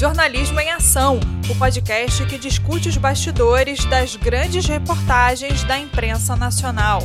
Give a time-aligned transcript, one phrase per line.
[0.00, 7.02] Jornalismo em Ação, o podcast que discute os bastidores das grandes reportagens da imprensa nacional.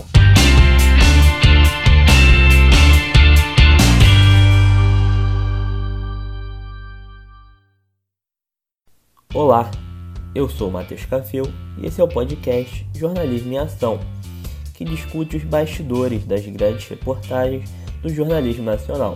[9.34, 9.70] Olá,
[10.34, 14.00] eu sou Matheus Cafeu e esse é o podcast Jornalismo em Ação,
[14.74, 17.70] que discute os bastidores das grandes reportagens
[18.02, 19.16] do jornalismo nacional.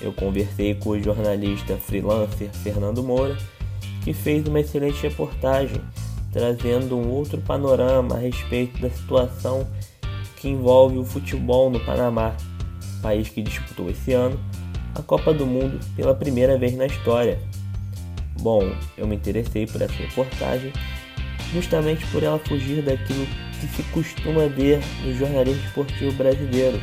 [0.00, 3.36] Eu conversei com o jornalista freelancer Fernando Moura,
[4.04, 5.80] que fez uma excelente reportagem,
[6.32, 9.66] trazendo um outro panorama a respeito da situação
[10.36, 12.36] que envolve o futebol no Panamá,
[13.02, 14.38] país que disputou esse ano
[14.94, 17.38] a Copa do Mundo pela primeira vez na história.
[18.40, 20.72] Bom, eu me interessei por essa reportagem
[21.52, 23.26] justamente por ela fugir daquilo
[23.60, 26.80] que se costuma ver no jornalismo esportivo brasileiro,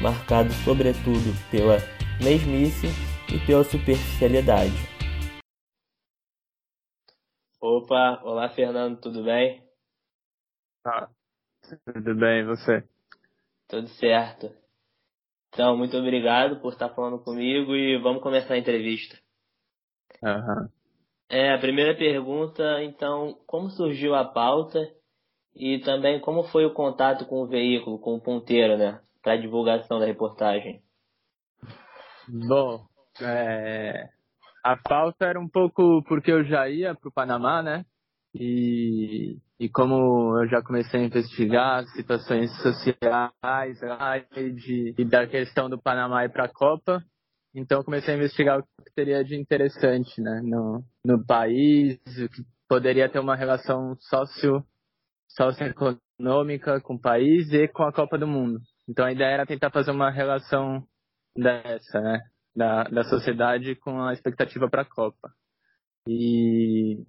[0.00, 1.82] marcado sobretudo pela
[2.22, 2.86] mesmice
[3.32, 4.72] e pela superficialidade.
[7.60, 9.64] Opa, olá Fernando, tudo bem?
[10.84, 11.08] Ah,
[11.86, 12.84] tudo bem, e você?
[13.66, 14.52] Tudo certo.
[15.48, 19.16] Então, muito obrigado por estar falando comigo e vamos começar a entrevista.
[20.22, 20.68] Uhum.
[21.30, 24.78] É, a primeira pergunta, então, como surgiu a pauta
[25.54, 29.40] e também como foi o contato com o veículo, com o ponteiro, né, para a
[29.40, 30.83] divulgação da reportagem?
[32.28, 32.86] Bom,
[33.20, 34.08] é,
[34.62, 37.84] a pauta era um pouco porque eu já ia para o Panamá, né?
[38.34, 45.80] E, e como eu já comecei a investigar situações sociais de, e da questão do
[45.80, 47.04] Panamá ir para a Copa,
[47.54, 52.42] então comecei a investigar o que teria de interessante né, no, no país, o que
[52.68, 54.64] poderia ter uma relação sócio,
[55.28, 58.60] socioeconômica com o país e com a Copa do Mundo.
[58.88, 60.84] Então a ideia era tentar fazer uma relação
[61.36, 62.20] dessa, né?
[62.54, 65.32] Da, da sociedade com a expectativa para a Copa.
[66.06, 67.04] E,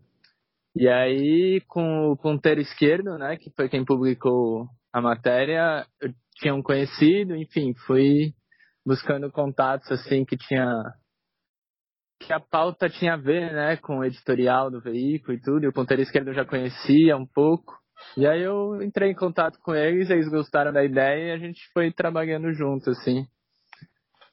[0.75, 6.55] e aí, com o ponteiro esquerdo, né, que foi quem publicou a matéria, eu tinha
[6.55, 8.33] um conhecido, enfim, fui
[8.85, 10.93] buscando contatos, assim, que tinha
[12.19, 15.67] que a pauta tinha a ver, né, com o editorial do veículo e tudo, e
[15.67, 17.77] o ponteiro esquerdo eu já conhecia um pouco.
[18.17, 21.61] E aí eu entrei em contato com eles, eles gostaram da ideia e a gente
[21.73, 23.27] foi trabalhando junto, assim.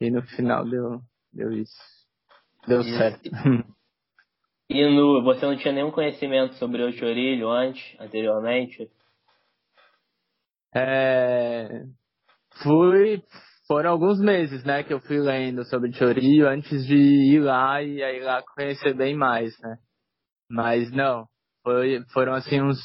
[0.02, 1.00] E no final deu,
[1.32, 1.80] deu isso.
[2.66, 3.30] Deu e, certo.
[4.68, 8.90] E no, você não tinha nenhum conhecimento sobre o chorilho antes, anteriormente?
[10.74, 11.84] É,
[12.64, 13.22] fui,
[13.68, 18.02] foram alguns meses, né, que eu fui lendo sobre chorilho antes de ir lá e
[18.02, 19.78] aí lá conhecer bem mais, né.
[20.50, 21.28] Mas não,
[21.62, 22.80] foi, foram assim uns.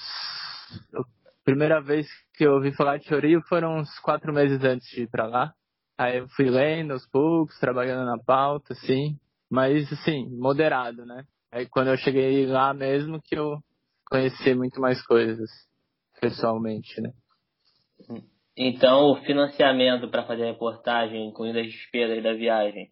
[0.93, 1.01] A
[1.43, 2.05] primeira vez
[2.35, 5.53] que eu ouvi falar de chorilho foram uns quatro meses antes de ir pra lá.
[5.97, 9.17] Aí eu fui lendo aos poucos, trabalhando na pauta, assim,
[9.49, 11.25] mas assim, moderado, né?
[11.51, 13.57] Aí quando eu cheguei lá mesmo que eu
[14.05, 15.49] conheci muito mais coisas,
[16.21, 17.11] pessoalmente, né?
[18.55, 22.89] Então, o financiamento para fazer a reportagem, incluindo as despesas da viagem,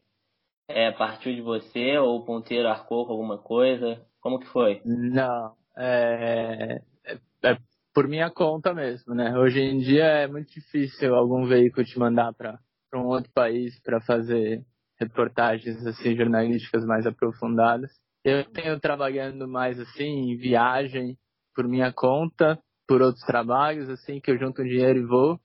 [0.67, 4.03] é partiu de você ou o ponteiro arcou com alguma coisa?
[4.19, 4.81] Como que foi?
[4.83, 7.57] Não, é, é, é
[7.93, 9.37] por minha conta mesmo, né?
[9.37, 12.59] Hoje em dia é muito difícil algum veículo te mandar para
[12.95, 14.63] para um outro país para fazer
[14.97, 17.91] reportagens assim jornalísticas mais aprofundadas.
[18.23, 21.17] Eu tenho trabalhando mais assim em viagem
[21.53, 22.57] por minha conta,
[22.87, 25.37] por outros trabalhos assim que eu junto um dinheiro e vou.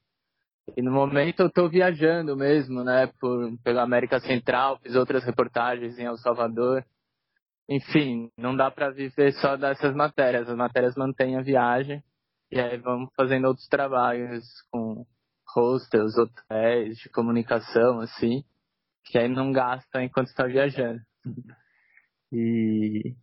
[0.77, 5.99] E no momento eu estou viajando mesmo, né, por pela América Central, fiz outras reportagens
[5.99, 6.85] em El Salvador.
[7.69, 10.49] Enfim, não dá para viver só dessas matérias.
[10.49, 12.01] As matérias mantêm a viagem
[12.53, 15.05] e aí vamos fazendo outros trabalhos com
[15.55, 18.45] hostels, hotéis de comunicação, assim,
[19.05, 21.01] que aí não gasta enquanto está viajando.
[22.33, 23.17] E,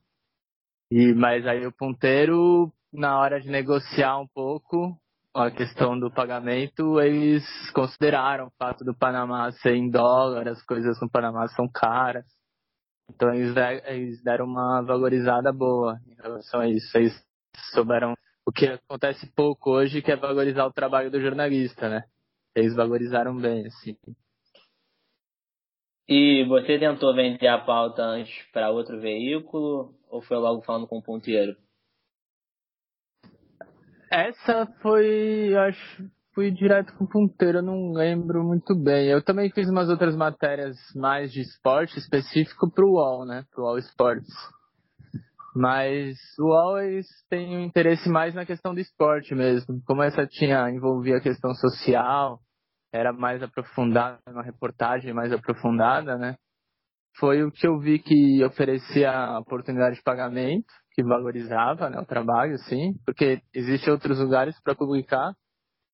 [0.91, 4.99] e mas aí o ponteiro, na hora de negociar um pouco
[5.33, 10.99] a questão do pagamento, eles consideraram o fato do Panamá ser em dólar, as coisas
[10.99, 12.25] no Panamá são caras.
[13.09, 16.97] Então eles, eles deram uma valorizada boa em relação a isso.
[16.97, 17.13] Eles
[17.73, 18.13] souberam
[18.45, 22.03] o que acontece pouco hoje, que é valorizar o trabalho do jornalista, né?
[22.57, 23.95] Eles valorizaram bem, assim.
[26.09, 30.97] E você tentou vender a pauta antes para outro veículo ou foi logo falando com
[30.97, 31.55] o ponteiro?
[34.09, 39.07] Essa foi, acho, fui direto com o ponteiro, eu não lembro muito bem.
[39.07, 43.45] Eu também fiz umas outras matérias mais de esporte específico para o UOL, né?
[43.53, 44.33] Para o UOL Sports.
[45.55, 49.79] Mas o UOL eles têm um interesse mais na questão do esporte mesmo.
[49.85, 52.39] Como essa tinha envolvia a questão social,
[52.91, 56.37] era mais aprofundada, uma reportagem mais aprofundada, né?
[57.19, 62.57] foi o que eu vi que oferecia oportunidade de pagamento, que valorizava né, o trabalho,
[62.59, 65.33] sim, porque existem outros lugares para publicar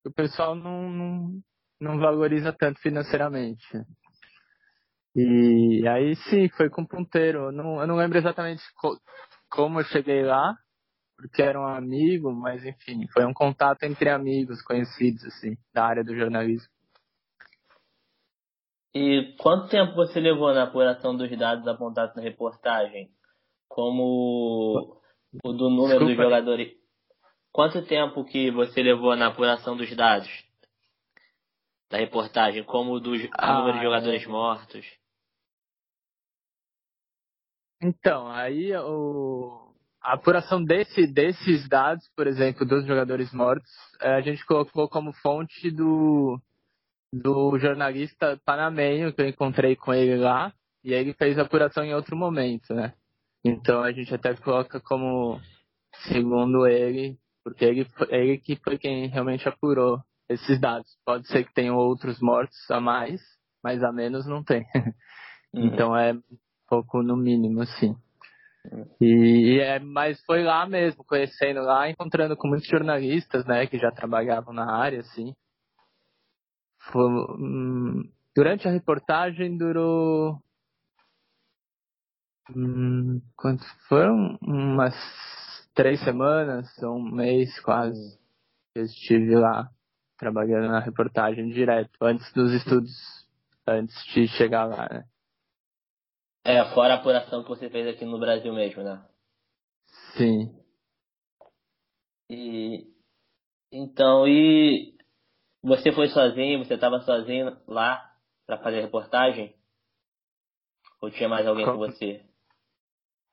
[0.02, 1.42] que o pessoal não, não,
[1.80, 3.66] não valoriza tanto financeiramente.
[5.16, 7.46] E aí sim, foi com ponteiro.
[7.46, 8.98] Eu não, eu não lembro exatamente co
[9.50, 10.56] como eu cheguei lá,
[11.16, 16.04] porque era um amigo, mas enfim, foi um contato entre amigos conhecidos, assim, da área
[16.04, 16.68] do jornalismo.
[18.96, 23.10] E quanto tempo você levou na apuração dos dados apontados na reportagem?
[23.68, 25.02] Como
[25.44, 26.06] o do número Desculpa.
[26.06, 26.74] dos jogadores.
[27.52, 30.30] Quanto tempo que você levou na apuração dos dados
[31.90, 32.64] da reportagem?
[32.64, 34.28] Como o do ah, número de jogadores é.
[34.28, 34.86] mortos?
[37.82, 44.22] Então, aí o, a apuração desse, desses dados, por exemplo, dos jogadores mortos, é, a
[44.22, 46.40] gente colocou como fonte do,
[47.14, 50.52] do jornalista panamenho que eu encontrei com ele lá,
[50.84, 52.94] e ele fez a apuração em outro momento, né?
[53.46, 55.40] Então a gente até coloca como
[56.08, 60.90] segundo ele, porque ele, ele que foi quem realmente apurou esses dados.
[61.06, 63.22] Pode ser que tenham outros mortos a mais,
[63.64, 64.66] mas a menos não tem.
[65.56, 65.68] Uhum.
[65.68, 66.16] Então é
[66.68, 67.96] pouco no mínimo, assim.
[69.00, 73.78] E, e, é, mas foi lá mesmo, conhecendo lá, encontrando com muitos jornalistas, né, que
[73.78, 75.36] já trabalhavam na área, assim.
[76.92, 80.42] Foi, hum, durante a reportagem durou.
[82.56, 84.38] Hum, quanto foram?
[84.42, 84.96] Umas
[85.74, 88.20] três semanas, um mês quase.
[88.76, 89.70] Eu estive lá
[90.18, 92.92] trabalhando na reportagem direto, antes dos estudos,
[93.68, 95.06] antes de chegar lá, né?
[96.46, 99.02] É, fora a apuração que você fez aqui no Brasil mesmo, né?
[100.18, 100.54] Sim.
[102.30, 102.92] E
[103.72, 104.93] então, e
[105.64, 106.60] você foi sozinho?
[106.60, 108.04] Você estava sozinho lá
[108.46, 109.56] para fazer a reportagem?
[111.02, 112.22] Ou tinha mais alguém com você?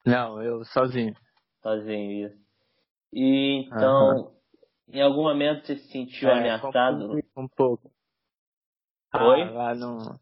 [0.07, 1.15] Não, eu sozinho.
[1.63, 2.41] Sozinho, isso.
[3.13, 4.33] E então, uhum.
[4.89, 7.19] em algum momento você se sentiu é, ameaçado?
[7.37, 7.91] Um pouco.
[9.13, 9.43] Oi?
[9.43, 10.21] Ah, lá não.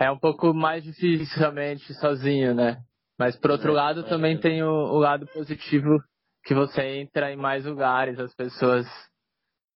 [0.00, 2.82] É um pouco mais difícil realmente sozinho, né?
[3.18, 6.02] Mas por outro é, lado também tem o, o lado positivo
[6.44, 8.86] que você entra em mais lugares, as pessoas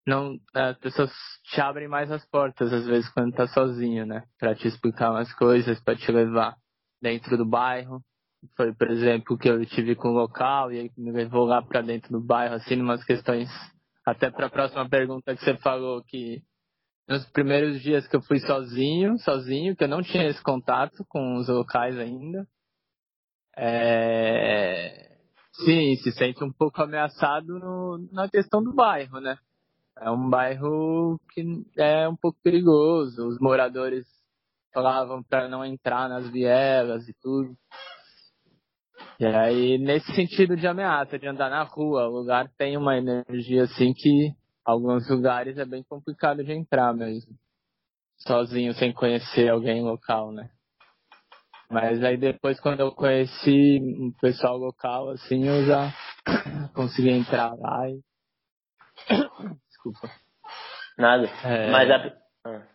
[0.07, 1.11] não as pessoas
[1.45, 4.25] te abrem mais as portas às vezes quando tá sozinho, né?
[4.39, 6.57] Para te explicar umas coisas, para te levar
[7.01, 8.01] dentro do bairro.
[8.57, 11.81] Foi, por exemplo, que eu tive com o local e ele me levou lá para
[11.81, 13.49] dentro do bairro, assim, umas questões.
[14.05, 16.43] Até para a próxima pergunta que você falou que
[17.09, 21.37] nos primeiros dias que eu fui sozinho, sozinho, que eu não tinha esse contato com
[21.37, 22.47] os locais ainda,
[23.57, 25.19] é...
[25.65, 29.37] sim, se sente um pouco ameaçado no, na questão do bairro, né?
[30.01, 31.45] É um bairro que
[31.77, 33.27] é um pouco perigoso.
[33.29, 34.07] Os moradores
[34.73, 37.57] falavam para não entrar nas vielas e tudo.
[39.21, 43.65] E aí, nesse sentido de ameaça, de andar na rua, o lugar tem uma energia
[43.65, 44.35] assim que
[44.65, 47.33] alguns lugares é bem complicado de entrar mesmo.
[48.19, 50.51] Sozinho, sem conhecer alguém local, né?
[51.71, 55.93] Mas aí depois, quando eu conheci o pessoal local, assim, eu já
[56.75, 58.01] consegui entrar lá e
[59.83, 60.11] desculpa.
[60.97, 61.27] Nada.
[61.45, 61.71] É...
[61.71, 62.23] Mas a...
[62.45, 62.67] Ah,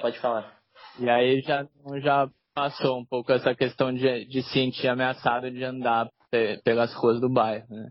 [0.00, 0.58] pode falar.
[0.98, 1.66] E aí já,
[2.02, 6.92] já passou um pouco essa questão de, de se sentir ameaçado de andar pe pelas
[6.94, 7.88] ruas do bairro, né?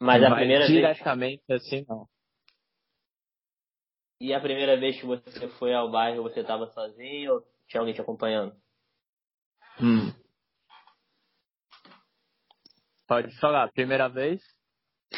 [0.00, 1.62] Mas a primeira diretamente vez...
[1.62, 2.06] assim não.
[4.20, 7.94] E a primeira vez que você foi ao bairro, você estava sozinho ou tinha alguém
[7.94, 8.54] te acompanhando?
[9.80, 10.12] Hum.
[13.08, 14.42] Pode falar, primeira vez?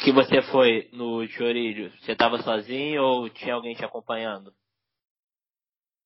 [0.05, 4.53] Que você foi no Chorilho, você estava sozinho ou tinha alguém te acompanhando?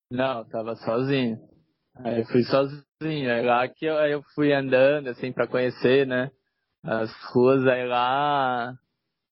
[0.09, 1.37] Não, tava sozinho.
[1.97, 2.85] Aí eu fui sozinho.
[3.01, 6.31] Aí lá que eu, eu fui andando, assim, para conhecer, né?
[6.81, 8.73] As ruas aí lá.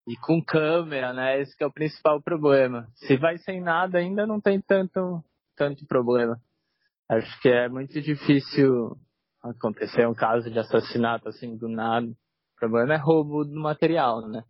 [0.05, 1.39] E com câmera, né?
[1.39, 2.89] Esse é o principal problema.
[2.95, 5.23] Se vai sem nada, ainda não tem tanto,
[5.55, 6.37] tanto problema.
[7.09, 8.97] Acho que é muito difícil
[9.41, 12.07] acontecer um caso de assassinato, assim, do nada.
[12.07, 14.43] O problema é roubo do material, né?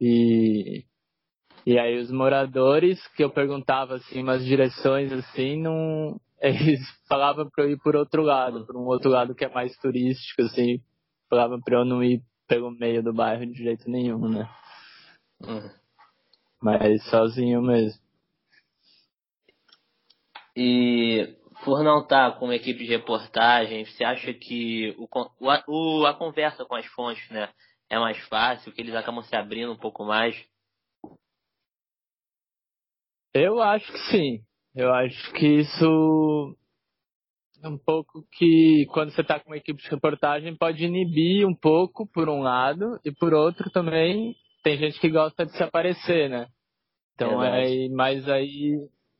[0.00, 0.84] E,
[1.66, 6.20] e aí os moradores, que eu perguntava assim, umas direções assim, não.
[6.40, 9.76] Eles falavam para eu ir por outro lado, por um outro lado que é mais
[9.76, 10.80] turístico, assim.
[11.28, 14.48] Falavam para eu não ir pelo meio do bairro de jeito nenhum, né?
[15.42, 15.70] Uhum.
[16.62, 18.00] Mas sozinho mesmo.
[20.56, 25.08] E por não estar com uma equipe de reportagem, você acha que o,
[25.68, 27.48] o, a conversa com as fontes, né,
[27.90, 30.34] é mais fácil, que eles acabam se abrindo um pouco mais?
[33.34, 34.44] Eu acho que sim.
[34.74, 36.56] Eu acho que isso
[37.62, 42.06] um pouco que quando você está com uma equipe de reportagem pode inibir um pouco
[42.06, 46.46] por um lado e por outro também tem gente que gosta de se aparecer, né?
[47.14, 48.76] Então é mais aí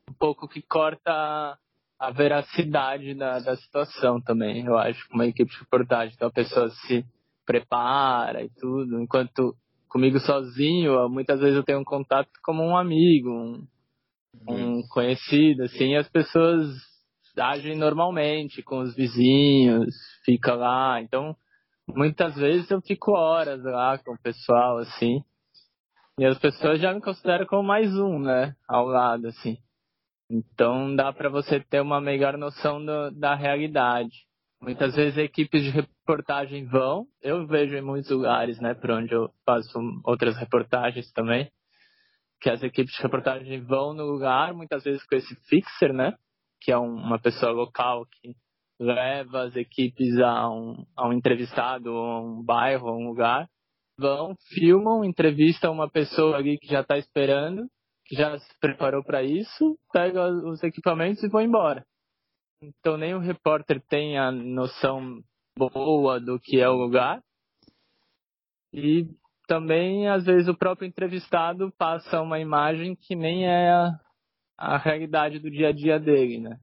[0.09, 1.59] um pouco que corta
[1.99, 6.15] a veracidade da, da situação também, eu acho, com uma equipe de reportagem.
[6.15, 7.05] Então a pessoa se
[7.51, 9.57] prepara e tudo, enquanto
[9.89, 13.67] comigo sozinho, muitas vezes eu tenho um contato como um amigo, um,
[14.49, 16.69] um conhecido, assim, e as pessoas
[17.37, 19.93] agem normalmente com os vizinhos,
[20.25, 21.03] fica lá.
[21.03, 21.35] Então,
[21.89, 25.25] muitas vezes eu fico horas lá com o pessoal, assim.
[26.21, 28.55] E as pessoas já me consideram como mais um, né?
[28.69, 29.59] Ao lado, assim.
[30.31, 34.30] Então dá para você ter uma melhor noção do, da realidade.
[34.63, 39.31] Muitas vezes equipes de reportagem vão, eu vejo em muitos lugares, né, por onde eu
[39.47, 41.51] faço outras reportagens também,
[42.43, 46.15] que as equipes de reportagem vão no lugar, muitas vezes com esse fixer, né,
[46.61, 48.35] que é um, uma pessoa local que
[48.79, 53.49] leva as equipes a um, a um entrevistado, a um bairro, a um lugar,
[53.99, 57.67] vão, filmam, entrevistam uma pessoa ali que já está esperando,
[58.05, 61.83] que já se preparou para isso, pega os equipamentos e vão embora.
[62.63, 65.23] Então nem o repórter tem a noção
[65.57, 67.23] boa do que é o lugar.
[68.73, 69.07] E
[69.47, 73.99] também, às vezes, o próprio entrevistado passa uma imagem que nem é a,
[74.57, 76.57] a realidade do dia a dia dele, né?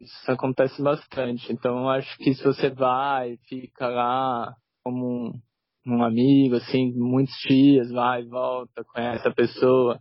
[0.00, 1.52] Isso acontece bastante.
[1.52, 5.40] Então, acho que se você vai, fica lá como um,
[5.86, 10.00] um amigo, assim, muitos dias, vai volta, conhece a pessoa.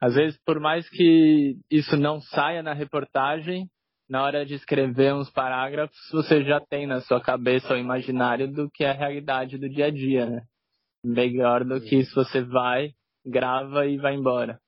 [0.00, 3.68] Às vezes, por mais que isso não saia na reportagem,
[4.08, 8.70] na hora de escrever uns parágrafos, você já tem na sua cabeça o imaginário do
[8.70, 10.42] que é a realidade do dia a dia, né?
[11.04, 12.92] Melhor do que se você vai,
[13.26, 14.60] grava e vai embora.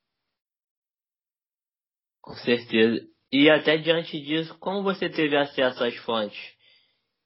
[2.20, 3.06] Com certeza.
[3.32, 6.38] E até diante disso, como você teve acesso às fontes?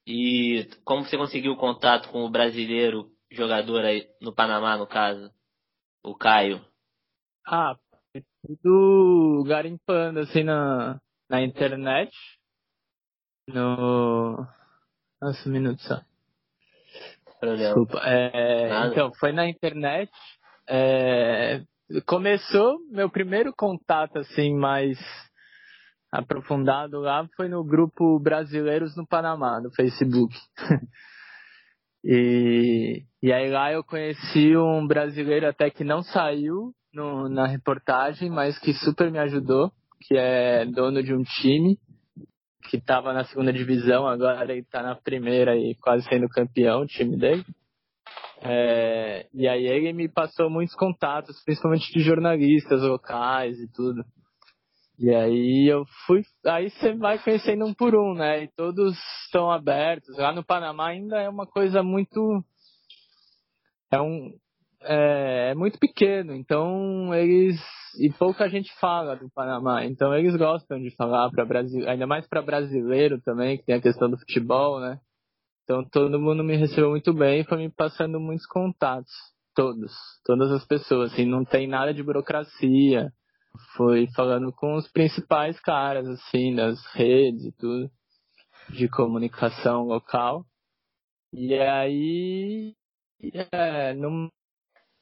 [0.07, 5.33] E como você conseguiu contato com o brasileiro jogador aí no Panamá, no caso?
[6.03, 6.65] O Caio.
[7.47, 7.77] Ah,
[8.43, 12.13] tudo garimpando assim na, na internet.
[13.49, 14.47] No.
[15.21, 16.01] Nossa, um minuto só.
[17.57, 18.01] Desculpa.
[18.05, 20.11] É, então, foi na internet.
[20.69, 21.63] É,
[22.07, 24.99] começou meu primeiro contato assim mais
[26.11, 30.35] aprofundado lá foi no grupo Brasileiros no Panamá, no Facebook.
[32.05, 38.31] e, e aí lá eu conheci um brasileiro até que não saiu no, na reportagem,
[38.31, 41.79] mas que super me ajudou, que é dono de um time
[42.69, 46.87] que estava na segunda divisão, agora ele está na primeira e quase sendo campeão, o
[46.87, 47.45] time dele.
[48.41, 54.05] É, e aí ele me passou muitos contatos, principalmente de jornalistas locais e tudo.
[54.99, 58.45] E aí eu fui, aí você vai conhecendo um por um, né?
[58.45, 60.17] E todos estão abertos.
[60.17, 62.45] Lá no Panamá ainda é uma coisa muito
[63.91, 64.33] é um
[64.85, 67.61] é, é muito pequeno, então eles
[68.01, 72.27] e pouca gente fala do Panamá, então eles gostam de falar para Brasil, ainda mais
[72.27, 74.99] para brasileiro também, que tem a questão do futebol, né?
[75.63, 79.13] Então todo mundo me recebeu muito bem e foi me passando muitos contatos,
[79.55, 79.93] todos,
[80.25, 83.13] todas as pessoas, assim, não tem nada de burocracia
[83.77, 87.91] foi falando com os principais caras, assim, das redes e tudo,
[88.71, 90.45] de comunicação local.
[91.33, 92.75] E aí,
[93.53, 93.95] é,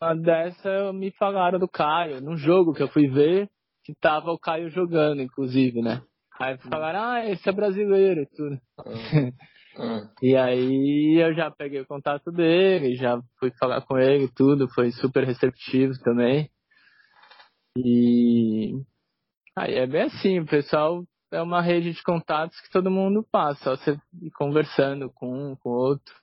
[0.02, 3.48] numa dessa, me falaram do Caio, num jogo que eu fui ver,
[3.84, 6.02] que tava o Caio jogando, inclusive, né?
[6.40, 8.58] Aí falaram, ah, esse é brasileiro e tudo.
[8.84, 9.32] Uhum.
[10.20, 14.90] e aí eu já peguei o contato dele, já fui falar com ele tudo, foi
[14.90, 16.50] super receptivo também.
[17.76, 18.74] E
[19.56, 23.62] aí é bem assim, o pessoal é uma rede de contatos que todo mundo passa,
[23.62, 26.21] só você ir conversando com um, com o outro.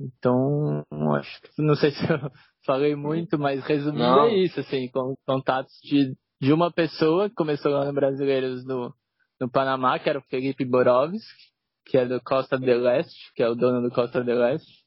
[0.00, 0.84] Então,
[1.14, 2.18] acho que não sei se eu
[2.64, 4.26] falei muito, mas resumindo não.
[4.26, 8.94] é isso, assim, com contatos de, de uma pessoa que começou lá no Brasileiros no,
[9.40, 11.46] no Panamá, que era o Felipe Borovski,
[11.86, 14.84] que é do Costa del Leste, que é o dono do Costa del Leste.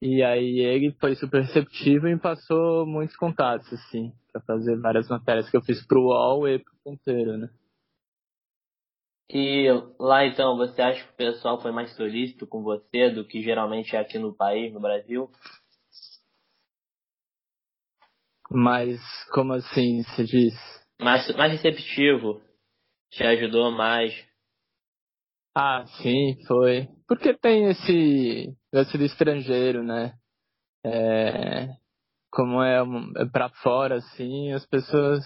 [0.00, 5.08] E aí ele foi super receptivo e me passou muitos contatos, assim, para fazer várias
[5.08, 7.50] matérias que eu fiz pro UOL e pro Ponteiro, né?
[9.30, 9.66] E
[9.98, 13.94] lá então, você acha que o pessoal foi mais solícito com você do que geralmente
[13.94, 15.30] é aqui no país, no Brasil?
[18.50, 18.98] Mas
[19.30, 20.54] como assim você diz?
[21.00, 22.40] Mais, mais receptivo.
[23.10, 24.12] Te ajudou mais.
[25.54, 26.88] Ah, sim, foi.
[27.06, 30.14] Porque tem esse lance do estrangeiro, né?
[30.84, 31.68] É,
[32.30, 32.78] como é,
[33.16, 35.24] é para fora, assim, as pessoas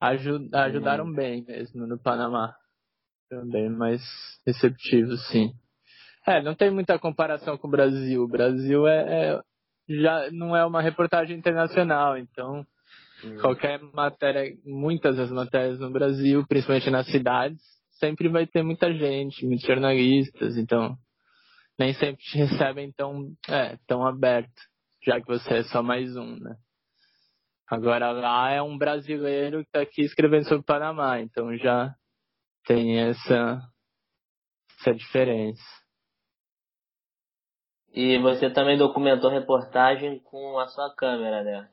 [0.00, 1.14] Ajud ajudaram hum.
[1.14, 2.54] bem mesmo no Panamá.
[3.30, 4.02] Também mais
[4.44, 5.52] receptivos, sim.
[6.26, 8.24] É, não tem muita comparação com o Brasil.
[8.24, 9.40] O Brasil é, é
[9.88, 12.66] já não é uma reportagem internacional, então
[13.24, 13.36] hum.
[13.40, 17.60] qualquer matéria, muitas das matérias no Brasil, principalmente nas cidades,
[17.98, 20.96] sempre vai ter muita gente, muitos jornalistas, então
[21.78, 24.52] nem sempre te recebem tão, é, tão aberto,
[25.04, 26.56] já que você é só mais um, né?
[27.68, 31.94] Agora lá é um brasileiro que está aqui escrevendo sobre o Panamá, então já
[32.70, 33.60] tem essa,
[34.78, 35.60] essa diferença.
[37.92, 41.68] E você também documentou reportagem com a sua câmera, né?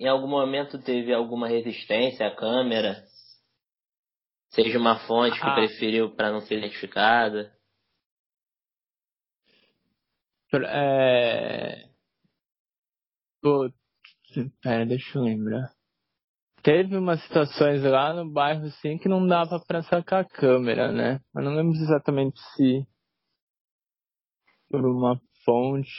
[0.00, 3.04] Em algum momento teve alguma resistência à câmera?
[4.48, 5.54] Seja uma fonte que ah.
[5.54, 7.56] preferiu para não ser identificada?
[10.52, 11.88] É...
[14.60, 15.72] Pera, deixa eu lembrar.
[16.62, 21.20] Teve umas situações lá no bairro assim que não dava pra sacar a câmera, né?
[21.32, 22.86] Mas não lembro exatamente se
[24.70, 25.90] por uma fonte.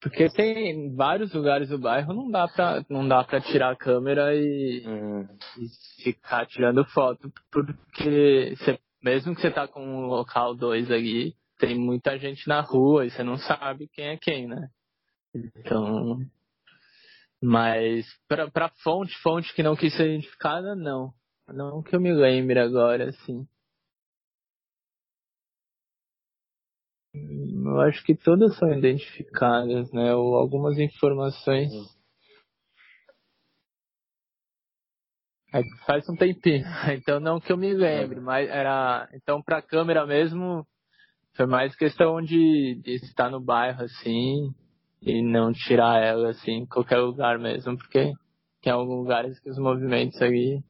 [0.00, 4.34] Porque tem vários lugares do bairro, não dá pra, não dá pra tirar a câmera
[4.34, 5.22] e, uhum.
[5.58, 7.32] e ficar tirando foto.
[7.50, 12.60] Porque você, mesmo que você tá com o local 2 ali, tem muita gente na
[12.60, 14.68] rua e você não sabe quem é quem, né?
[15.34, 16.20] Então.
[17.42, 21.12] Mas pra, pra fonte, fonte que não quis ser identificada, não.
[21.48, 23.46] Não que eu me lembre agora, assim.
[27.14, 30.14] Eu acho que todas são identificadas, né?
[30.14, 31.70] Ou algumas informações.
[35.52, 36.64] É, faz um tempinho,
[36.98, 39.08] então não que eu me lembre, mas era.
[39.14, 40.66] Então pra câmera mesmo,
[41.36, 44.52] foi mais questão de, de estar no bairro, assim,
[45.04, 48.12] e não tirar ela, assim, em qualquer lugar mesmo, porque
[48.62, 50.62] tem alguns lugares que os movimentos aí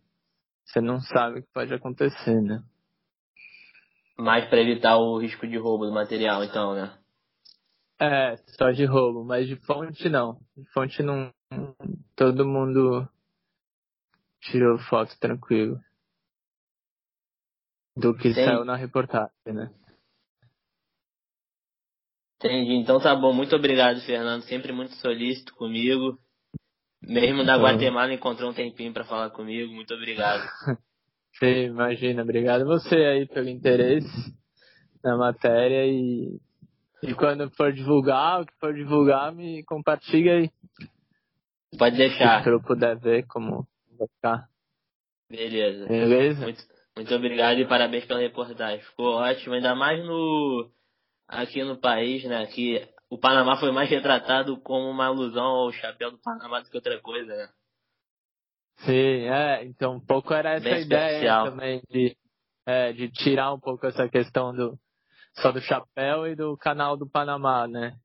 [0.64, 2.62] você não sabe o que pode acontecer, né?
[4.18, 6.98] Mais para evitar o risco de roubo do material, então, né?
[8.00, 10.40] É, só de roubo, mas de fonte não.
[10.56, 11.32] De fonte não.
[12.16, 13.08] Todo mundo
[14.40, 15.78] tirou foto tranquilo.
[17.96, 18.44] Do que Sim.
[18.44, 19.72] saiu na reportagem, né?
[22.44, 22.74] Entendi.
[22.74, 23.32] Então tá bom.
[23.32, 24.42] Muito obrigado, Fernando.
[24.42, 26.18] Sempre muito solícito comigo.
[27.02, 27.64] Mesmo da então...
[27.64, 29.72] Guatemala encontrou um tempinho para falar comigo.
[29.72, 30.42] Muito obrigado.
[31.38, 32.22] Sim, imagina.
[32.22, 34.34] Obrigado você aí pelo interesse
[35.02, 36.38] na matéria e,
[37.02, 40.50] e quando for divulgar, o que for divulgar, me compartilha aí.
[41.78, 42.42] Pode deixar.
[42.42, 43.66] Se eu puder ver como
[43.98, 44.48] vai ficar.
[45.30, 45.86] Beleza.
[45.86, 46.42] Beleza?
[46.42, 46.62] Muito,
[46.96, 48.84] muito obrigado e parabéns pela reportagem.
[48.84, 50.70] Ficou ótimo, ainda mais no
[51.28, 52.46] aqui no país, né?
[52.46, 56.76] Que o Panamá foi mais retratado como uma alusão ao chapéu do Panamá do que
[56.76, 57.48] outra coisa, né?
[58.78, 61.44] Sim, é, então um pouco era essa Bem ideia especial.
[61.44, 62.16] também de,
[62.66, 64.76] é, de tirar um pouco essa questão do
[65.34, 67.96] só do chapéu e do canal do Panamá, né?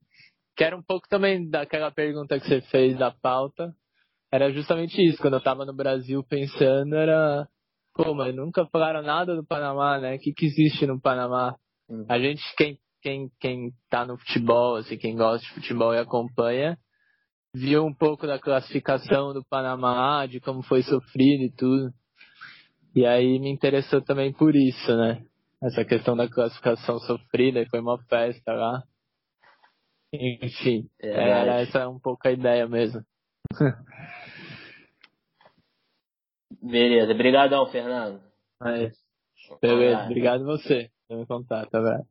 [0.56, 3.74] Que era um pouco também daquela pergunta que você fez da pauta.
[4.32, 7.48] Era justamente isso, quando eu tava no Brasil pensando, era,
[7.94, 10.16] pô, mas nunca falaram nada do Panamá, né?
[10.16, 11.56] O que, que existe no Panamá?
[11.88, 12.06] Uhum.
[12.08, 16.78] A gente, quem quem, quem tá no futebol, assim, quem gosta de futebol e acompanha,
[17.54, 21.92] viu um pouco da classificação do Panamá, de como foi sofrido e tudo.
[22.94, 25.24] E aí me interessou também por isso, né?
[25.62, 28.82] Essa questão da classificação sofrida, foi uma festa lá.
[30.12, 33.04] Enfim, é, era essa um pouco a ideia mesmo.
[36.62, 38.20] Beleza, obrigadão, Fernando.
[38.62, 38.90] É.
[39.62, 42.06] Beleza, obrigado você pelo contato, velho.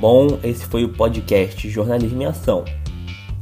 [0.00, 2.64] Bom, esse foi o podcast Jornalismo em Ação.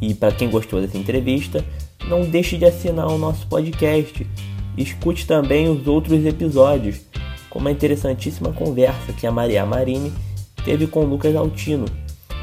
[0.00, 1.62] E para quem gostou dessa entrevista,
[2.08, 4.26] não deixe de assinar o nosso podcast.
[4.74, 7.02] Escute também os outros episódios,
[7.50, 10.10] como a interessantíssima conversa que a Maria Marini
[10.64, 11.84] teve com Lucas Altino,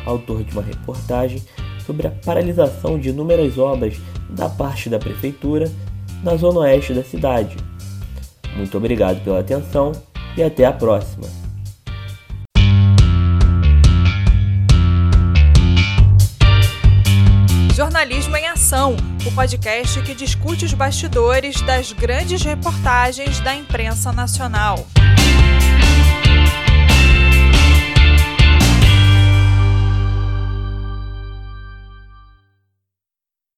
[0.06, 1.41] autor de uma reportagem
[1.84, 3.95] sobre a paralisação de inúmeras obras
[4.30, 5.71] da parte da prefeitura
[6.23, 7.58] na zona oeste da cidade.
[8.56, 9.91] Muito obrigado pela atenção
[10.38, 11.43] e até a próxima.
[18.74, 24.88] Jornalismo em Ação, o podcast que discute os bastidores das grandes reportagens da imprensa nacional.